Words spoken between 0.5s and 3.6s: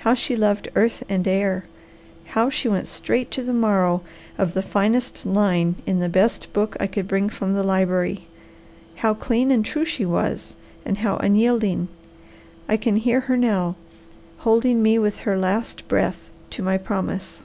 earth and air! How she went straight to the